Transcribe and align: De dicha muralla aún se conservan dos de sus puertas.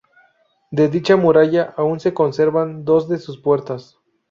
De 0.71 0.89
dicha 0.89 1.15
muralla 1.15 1.75
aún 1.77 1.99
se 1.99 2.11
conservan 2.11 2.83
dos 2.85 3.07
de 3.07 3.19
sus 3.19 3.39
puertas. 3.39 3.99